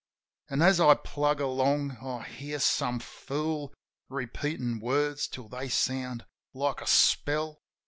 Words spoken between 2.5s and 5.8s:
some fool Repeatin' words till they